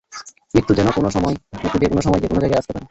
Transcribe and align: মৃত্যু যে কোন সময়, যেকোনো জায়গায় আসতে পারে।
মৃত্যু 0.53 0.73
যে 0.73 0.81
কোন 0.91 1.05
সময়, 1.09 1.35
যেকোনো 2.21 2.39
জায়গায় 2.41 2.59
আসতে 2.59 2.69
পারে। 2.69 2.79